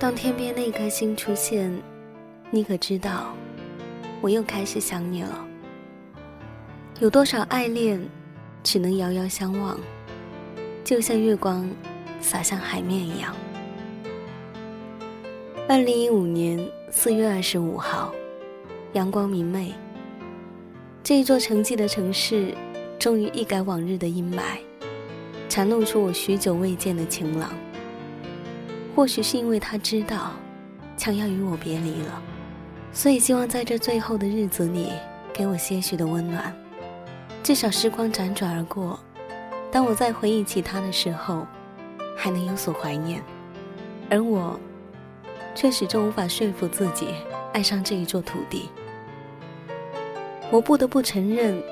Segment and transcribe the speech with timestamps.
[0.00, 1.70] 当天边那颗星出现，
[2.50, 3.34] 你可知道，
[4.22, 5.46] 我又开始想你了。
[7.00, 8.00] 有多少爱恋，
[8.62, 9.78] 只能遥遥相望，
[10.82, 11.68] 就像月光
[12.18, 13.36] 洒向海面一样。
[15.68, 16.58] 二零一五年
[16.90, 18.10] 四月二十五号，
[18.94, 19.70] 阳光明媚。
[21.04, 22.54] 这一座沉寂的城市，
[22.98, 24.56] 终于一改往日的阴霾，
[25.46, 27.52] 展露出我许久未见的晴朗。
[28.94, 30.32] 或许是因为他知道，
[30.96, 32.22] 将要与我别离了，
[32.92, 34.88] 所以希望在这最后的日子里，
[35.32, 36.54] 给我些许的温暖。
[37.42, 38.98] 至少时光辗转而过，
[39.72, 41.46] 当我再回忆起他的时候，
[42.16, 43.22] 还能有所怀念。
[44.10, 44.58] 而我，
[45.54, 47.14] 却始终无法说服自己
[47.52, 48.68] 爱上这一座土地。
[50.50, 51.62] 我不得不承认，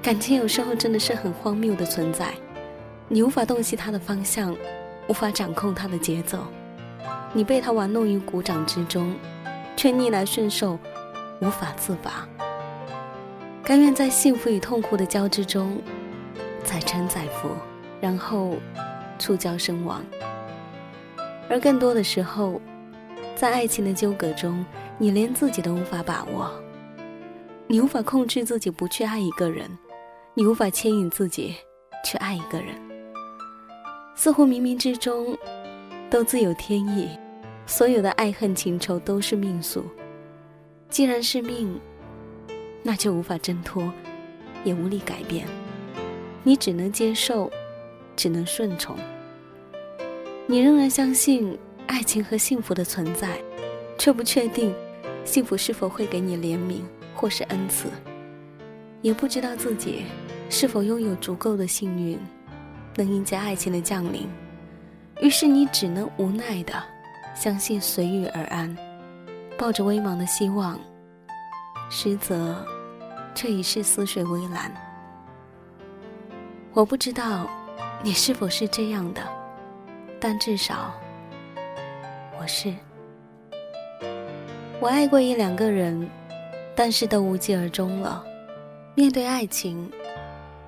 [0.00, 2.32] 感情有时候真的是很荒谬的存在。
[3.08, 4.56] 你无法洞悉它的方向，
[5.08, 6.38] 无法掌控它的节奏，
[7.32, 9.14] 你被它玩弄于股掌之中，
[9.76, 10.78] 却逆来顺受，
[11.40, 12.26] 无法自拔。
[13.62, 15.80] 甘愿在幸福与痛苦的交织中，
[16.62, 17.48] 载沉载浮，
[18.00, 18.56] 然后
[19.18, 20.02] 触礁身亡。
[21.48, 22.60] 而更多的时候，
[23.34, 24.64] 在爱情的纠葛中，
[24.98, 26.50] 你连自己都无法把握。
[27.66, 29.70] 你无法控制自己不去爱一个人，
[30.34, 31.56] 你无法牵引自己
[32.04, 32.83] 去爱一个人。
[34.14, 35.36] 似乎冥冥之中
[36.10, 37.08] 都自有天意，
[37.66, 39.84] 所有的爱恨情仇都是命数。
[40.88, 41.78] 既然是命，
[42.82, 43.92] 那就无法挣脱，
[44.64, 45.46] 也无力改变。
[46.42, 47.50] 你只能接受，
[48.14, 48.96] 只能顺从。
[50.46, 53.38] 你仍然相信爱情和幸福的存在，
[53.98, 54.74] 却不确定
[55.24, 56.80] 幸福是否会给你怜悯。
[57.16, 57.86] 或是恩赐，
[59.00, 60.02] 也不知道自己
[60.50, 62.18] 是否拥有足够的幸运，
[62.96, 64.28] 能迎接爱情的降临。
[65.20, 66.74] 于是你只能无奈的
[67.34, 68.76] 相信随遇而安，
[69.56, 70.78] 抱着微茫的希望，
[71.90, 72.64] 实则
[73.34, 74.72] 却已是似水微澜。
[76.72, 77.48] 我不知道
[78.02, 79.22] 你是否是这样的，
[80.20, 80.92] 但至少
[82.40, 82.74] 我是。
[84.80, 86.08] 我爱过一两个人。
[86.76, 88.24] 但是都无疾而终了。
[88.96, 89.88] 面对爱情，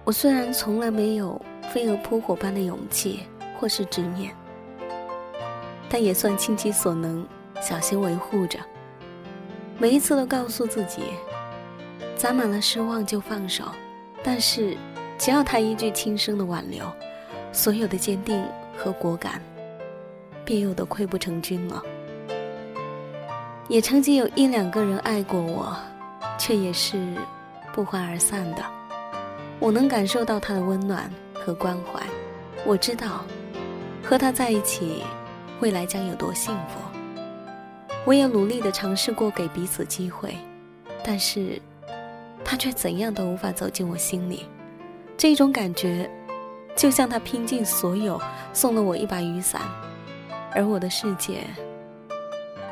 [0.04, 1.44] 我虽然从来没有
[1.76, 3.20] 飞蛾扑火般的勇气
[3.60, 4.34] 或是执念，
[5.90, 7.22] 但也算倾其所能，
[7.60, 8.58] 小心维护着。
[9.76, 11.02] 每一次都告诉自己，
[12.16, 13.64] 攒满了失望就放手。
[14.24, 14.74] 但是，
[15.18, 16.90] 只要他一句轻声的挽留，
[17.52, 18.42] 所有的坚定
[18.74, 19.38] 和果敢，
[20.46, 21.82] 便又都溃不成军了。
[23.68, 25.76] 也曾经有一两个人爱过我。
[26.38, 27.14] 却也是
[27.74, 28.64] 不欢而散的。
[29.58, 31.10] 我能感受到他的温暖
[31.46, 32.02] 和关怀，
[32.64, 33.24] 我知道
[34.02, 35.04] 和他在一起，
[35.60, 36.80] 未来将有多幸福。
[38.04, 40.36] 我也努力的尝试过给彼此机会，
[41.04, 41.62] 但是
[42.44, 44.44] 他却怎样都无法走进我心里。
[45.16, 46.10] 这种感觉，
[46.74, 48.20] 就像他拼尽所有
[48.52, 49.62] 送了我一把雨伞，
[50.52, 51.44] 而我的世界，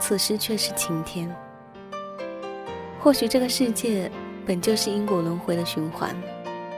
[0.00, 1.32] 此时却是晴天。
[2.98, 4.10] 或许这个世界
[4.44, 6.12] 本就是因果轮回的循环，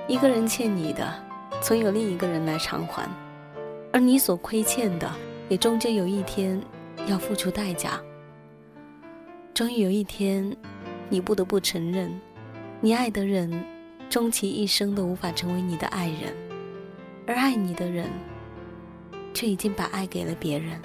[0.07, 1.11] 一个人欠你的，
[1.61, 3.09] 总有另一个人来偿还，
[3.93, 5.11] 而你所亏欠的，
[5.49, 6.61] 也终究有一天
[7.07, 8.01] 要付出代价。
[9.53, 10.57] 终于有一天，
[11.09, 12.13] 你不得不承认，
[12.81, 13.65] 你爱的人，
[14.09, 16.33] 终其一生都无法成为你的爱人，
[17.27, 18.09] 而爱你的人，
[19.35, 20.81] 却已经把爱给了别人。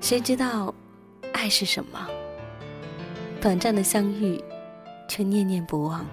[0.00, 0.72] 谁知道，
[1.32, 2.06] 爱是什么？
[3.40, 4.40] 短暂的相遇，
[5.08, 6.04] 却念念不忘；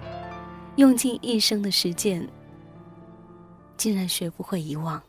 [0.76, 2.28] 用尽一生的时间，
[3.78, 5.02] 竟然学不会遗忘。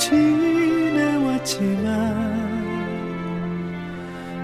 [0.00, 1.90] 지나왔지만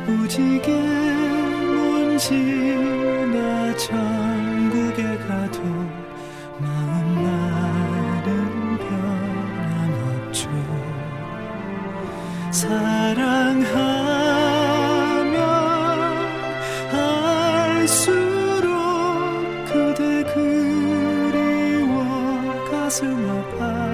[0.07, 5.63] 무지개 문 지나 천국에 가도
[6.59, 8.29] 마음만은
[8.85, 10.51] 변함없죠
[12.51, 13.77] 사랑하면
[17.79, 18.69] 알수록
[19.65, 21.97] 그대 그리워
[22.71, 23.86] 가슴 아파.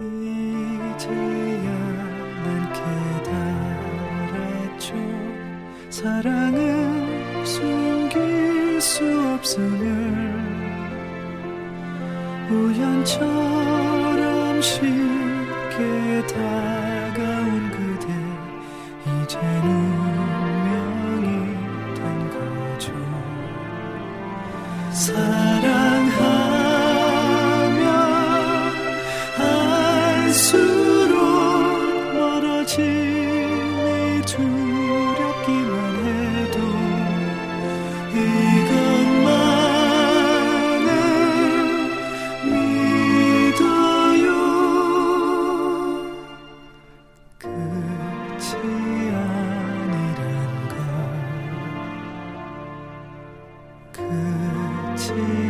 [0.00, 0.06] 도
[5.90, 9.04] 사랑은 숨길 수
[9.34, 10.40] 없음을
[12.50, 13.82] 우연처럼
[14.62, 18.06] 쉽게 다가온 그대
[19.04, 19.68] 이제는
[20.40, 21.28] 운명이
[21.94, 22.00] 된
[22.30, 22.86] 거죠.
[24.92, 25.69] 사랑
[55.10, 55.49] see.